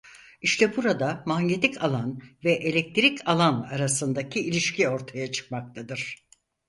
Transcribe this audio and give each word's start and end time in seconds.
İşte 0.41 0.75
burada 0.75 1.23
manyetik 1.27 1.83
alan 1.83 2.19
ve 2.43 2.53
elektrik 2.53 3.27
alan 3.29 3.61
arasındaki 3.71 4.39
ilişki 4.39 4.89
ortaya 4.89 5.31
çıkmaktadır. 5.31 6.25